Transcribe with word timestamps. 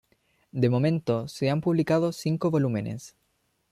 De 0.51 0.67
momento, 0.67 1.27
se 1.27 1.51
han 1.51 1.61
publicado 1.61 2.11
cinco 2.11 2.49
volúmenes. 2.49 3.15